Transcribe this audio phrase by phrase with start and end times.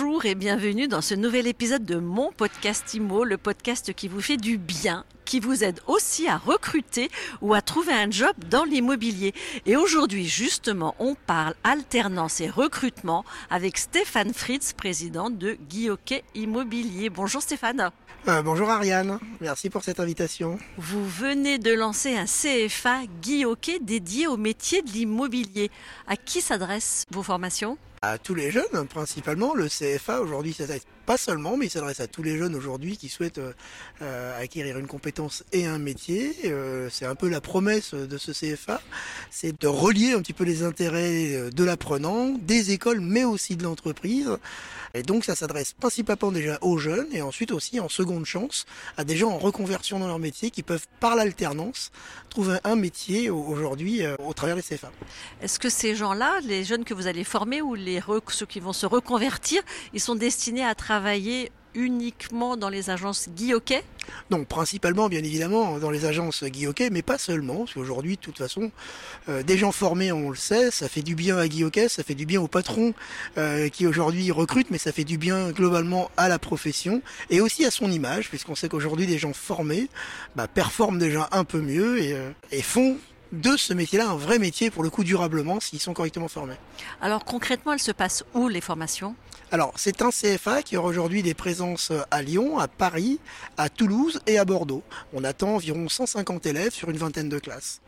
[0.00, 4.22] Bonjour et bienvenue dans ce nouvel épisode de mon podcast IMO, le podcast qui vous
[4.22, 7.10] fait du bien, qui vous aide aussi à recruter
[7.42, 9.34] ou à trouver un job dans l'immobilier.
[9.66, 17.10] Et aujourd'hui, justement, on parle alternance et recrutement avec Stéphane Fritz, président de Guilloquet Immobilier.
[17.10, 17.90] Bonjour Stéphane.
[18.26, 20.58] Euh, bonjour Ariane, merci pour cette invitation.
[20.78, 25.70] Vous venez de lancer un CFA Guilloquet dédié au métier de l'immobilier.
[26.06, 27.76] À qui s'adressent vos formations?
[28.02, 29.54] À tous les jeunes, principalement.
[29.54, 33.08] Le CFA aujourd'hui s'adresse pas seulement, mais il s'adresse à tous les jeunes aujourd'hui qui
[33.08, 33.52] souhaitent euh,
[34.00, 36.36] euh, acquérir une compétence et un métier.
[36.44, 38.80] Euh, c'est un peu la promesse de ce CFA,
[39.28, 43.64] c'est de relier un petit peu les intérêts de l'apprenant, des écoles, mais aussi de
[43.64, 44.30] l'entreprise.
[44.94, 48.66] Et donc ça s'adresse principalement déjà aux jeunes et ensuite aussi en seconde chance
[48.96, 51.92] à des gens en reconversion dans leur métier qui peuvent par l'alternance
[52.28, 54.90] trouver un métier aujourd'hui au travers des CFA.
[55.42, 58.72] Est-ce que ces gens-là, les jeunes que vous allez former ou les ceux qui vont
[58.72, 59.62] se reconvertir,
[59.94, 60.99] ils sont destinés à travailler
[61.74, 63.84] uniquement dans les agences Guilloquet?
[64.30, 68.38] Non, principalement, bien évidemment, dans les agences Guilloquet, mais pas seulement, parce qu'aujourd'hui, de toute
[68.38, 68.72] façon,
[69.28, 72.14] euh, des gens formés, on le sait, ça fait du bien à Guilloquet, ça fait
[72.14, 72.92] du bien aux patrons
[73.38, 77.64] euh, qui aujourd'hui recrutent, mais ça fait du bien globalement à la profession et aussi
[77.64, 79.88] à son image, puisqu'on sait qu'aujourd'hui, des gens formés
[80.34, 82.96] bah, performent déjà un peu mieux et, euh, et font
[83.32, 86.56] de ce métier-là un vrai métier pour le coup durablement s'ils sont correctement formés.
[87.00, 89.14] Alors concrètement, elles se passent où les formations?
[89.52, 93.18] Alors, c'est un CFA qui aura aujourd'hui des présences à Lyon, à Paris,
[93.56, 94.84] à Toulouse et à Bordeaux.
[95.12, 97.80] On attend environ 150 élèves sur une vingtaine de classes.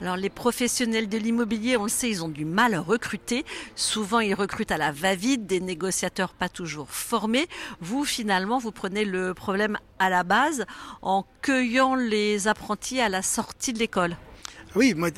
[0.00, 3.44] Alors les professionnels de l'immobilier, on le sait, ils ont du mal à recruter.
[3.74, 7.46] Souvent, ils recrutent à la va-vite, des négociateurs pas toujours formés.
[7.80, 10.64] Vous, finalement, vous prenez le problème à la base
[11.02, 14.16] en cueillant les apprentis à la sortie de l'école.
[14.76, 15.08] Oui, moi,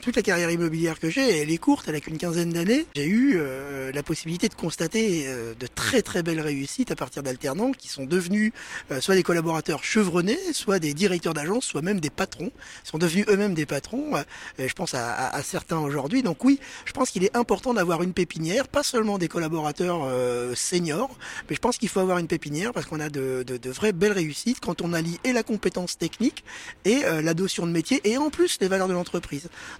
[0.00, 2.86] toute la carrière immobilière que j'ai, elle est courte, elle a qu'une quinzaine d'années.
[2.96, 7.22] J'ai eu euh, la possibilité de constater euh, de très très belles réussites à partir
[7.22, 8.52] d'alternants qui sont devenus
[8.90, 12.50] euh, soit des collaborateurs chevronnés, soit des directeurs d'agence, soit même des patrons.
[12.86, 14.12] Ils sont devenus eux-mêmes des patrons.
[14.58, 16.22] je pense à, certains aujourd'hui.
[16.22, 20.08] Donc oui, je pense qu'il est important d'avoir une pépinière, pas seulement des collaborateurs
[20.56, 21.14] seniors,
[21.50, 24.12] mais je pense qu'il faut avoir une pépinière parce qu'on a de, de, vraies belles
[24.12, 26.44] réussites quand on allie et la compétence technique
[26.86, 29.01] et la notion de métier et en plus les valeurs de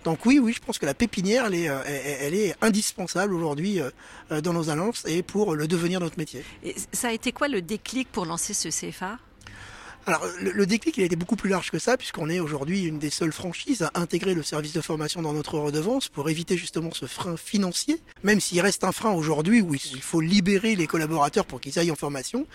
[0.04, 3.90] Donc oui, oui, je pense que la pépinière, elle est, euh, indispensable aujourd'hui euh,
[4.30, 6.44] euh, dans nos annonces et pour le devenir de notre métier.
[6.64, 9.18] Et ça a été quoi le déclic pour lancer ce CFA
[10.04, 12.98] alors, le, déclic, il a été beaucoup plus large que ça, puisqu'on est aujourd'hui une
[12.98, 16.90] des seules franchises à intégrer le service de formation dans notre redevance pour éviter justement
[16.92, 21.46] ce frein financier, même s'il reste un frein aujourd'hui où il faut libérer les collaborateurs
[21.46, 22.48] pour qu'ils aillent en formation.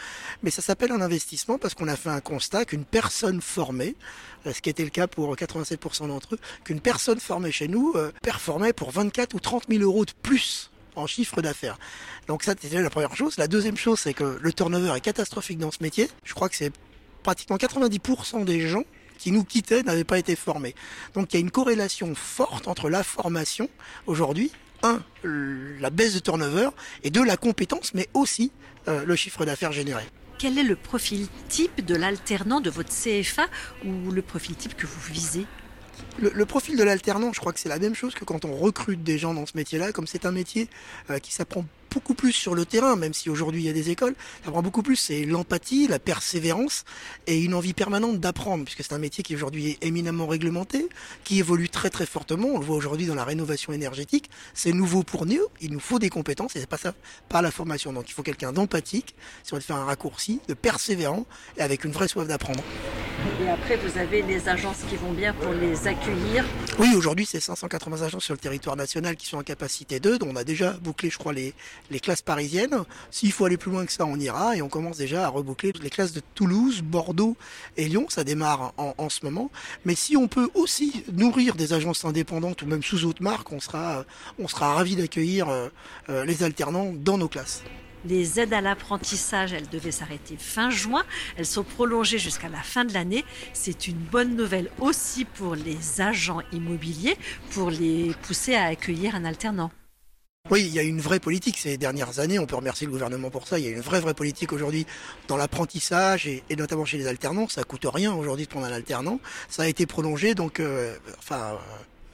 [0.44, 3.96] Mais ça s'appelle un investissement parce qu'on a fait un constat qu'une personne formée,
[4.46, 7.94] euh, ce qui était le cas pour 87% d'entre eux, qu'une personne formée chez nous
[7.96, 11.78] euh, performait pour 24 ou 30 000 euros de plus en chiffre d'affaires.
[12.28, 13.38] Donc ça, c'était la première chose.
[13.38, 16.10] La deuxième chose, c'est que le turnover est catastrophique dans ce métier.
[16.26, 16.74] Je crois que c'est
[17.28, 18.86] pratiquement 90% des gens
[19.18, 20.74] qui nous quittaient n'avaient pas été formés.
[21.14, 23.70] Donc il y a une corrélation forte entre la formation
[24.06, 24.50] aujourd'hui,
[24.82, 26.70] un, la baisse de turnover,
[27.04, 28.54] et deux, la compétence, mais aussi
[28.88, 30.04] euh, le chiffre d'affaires généré.
[30.40, 33.48] Quel est le profil type de l'alternant de votre CFA
[33.84, 35.46] ou le profil type que vous visez?
[36.20, 39.04] Le, profil de l'alternant, je crois que c'est la même chose que quand on recrute
[39.04, 40.68] des gens dans ce métier-là, comme c'est un métier
[41.10, 43.90] euh, qui s'apprend beaucoup plus sur le terrain, même si aujourd'hui il y a des
[43.90, 46.86] écoles, ça prend beaucoup plus, c'est l'empathie, la persévérance
[47.26, 50.88] et une envie permanente d'apprendre, puisque c'est un métier qui aujourd'hui est éminemment réglementé,
[51.24, 55.04] qui évolue très très fortement, on le voit aujourd'hui dans la rénovation énergétique, c'est nouveau
[55.04, 56.94] pour nous, il nous faut des compétences et c'est pas ça
[57.30, 60.54] par la formation, donc il faut quelqu'un d'empathique, si on veut faire un raccourci, de
[60.54, 61.26] persévérant
[61.58, 62.64] et avec une vraie soif d'apprendre.
[63.40, 66.44] Et après, vous avez les agences qui vont bien pour les accueillir
[66.80, 70.18] Oui, aujourd'hui, c'est 580 agences sur le territoire national qui sont en capacité d'eux.
[70.26, 71.54] On a déjà bouclé, je crois, les,
[71.92, 72.84] les classes parisiennes.
[73.12, 74.58] S'il faut aller plus loin que ça, on ira.
[74.58, 77.38] Et on commence déjà à reboucler les classes de Toulouse, Bordeaux
[77.78, 78.08] et Lyon.
[78.10, 79.52] Ça démarre en, en ce moment.
[79.86, 83.60] Mais si on peut aussi nourrir des agences indépendantes ou même sous autre marque, on
[83.60, 84.04] sera,
[84.40, 85.70] on sera ravis d'accueillir euh,
[86.10, 87.62] euh, les alternants dans nos classes.
[88.06, 91.04] Les aides à l'apprentissage, elles devaient s'arrêter fin juin.
[91.36, 93.26] Elles sont prolongées jusqu'à la fin de l'année.
[93.54, 97.18] C'est une bonne nouvelle aussi pour les agents immobiliers,
[97.52, 99.72] pour les pousser à accueillir un alternant.
[100.50, 102.40] Oui, il y a une vraie politique ces dernières années.
[102.40, 103.60] On peut remercier le gouvernement pour ça.
[103.60, 104.86] Il y a une vraie vraie politique aujourd'hui
[105.28, 107.50] dans l'apprentissage et, notamment chez les alternants.
[107.50, 109.20] Ça coûte rien aujourd'hui de prendre un alternant.
[109.50, 110.96] Ça a été prolongé, donc euh,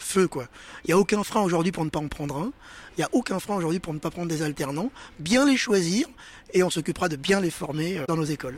[0.04, 0.46] feu quoi.
[0.84, 2.52] Il n'y a aucun frein aujourd'hui pour ne pas en prendre un.
[2.98, 4.92] Il n'y a aucun frein aujourd'hui pour ne pas prendre des alternants.
[5.20, 6.08] Bien les choisir
[6.54, 8.58] et on s'occupera de bien les former euh, dans nos écoles.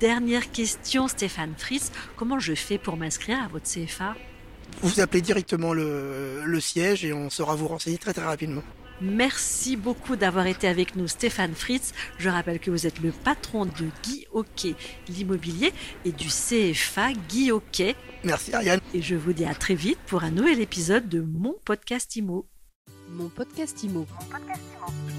[0.00, 1.90] Dernière question, Stéphane Fritz.
[2.16, 4.14] Comment je fais pour m'inscrire à votre CFA
[4.82, 8.62] vous appelez directement le, le siège et on saura vous renseigner très très rapidement.
[9.00, 11.92] Merci beaucoup d'avoir été avec nous, Stéphane Fritz.
[12.18, 14.74] Je rappelle que vous êtes le patron de Guy Hockey,
[15.08, 15.72] l'immobilier,
[16.04, 17.96] et du CFA Guy Hockey.
[18.22, 18.80] Merci Ariane.
[18.94, 22.46] Et je vous dis à très vite pour un nouvel épisode de Mon Podcast Imo.
[23.10, 24.06] Mon Podcast Imo.
[24.10, 25.13] Mon podcast Imo.